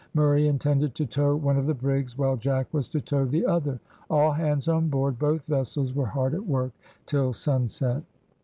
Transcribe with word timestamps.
Murray 0.15 0.47
intended 0.47 0.95
to 0.95 1.05
tow 1.05 1.35
one 1.35 1.57
of 1.57 1.67
the 1.67 1.75
brigs, 1.75 2.17
while 2.17 2.35
Jack 2.35 2.73
was 2.73 2.89
to 2.89 2.99
tow 2.99 3.23
the 3.23 3.45
other. 3.45 3.79
All 4.09 4.31
hands 4.31 4.67
on 4.67 4.89
board 4.89 5.19
both 5.19 5.43
vessels 5.45 5.93
were 5.93 6.07
hard 6.07 6.33
at 6.33 6.47
work 6.47 6.71
till 7.05 7.33
sunset. 7.33 8.01